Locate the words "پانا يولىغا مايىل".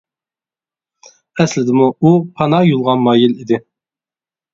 2.39-3.37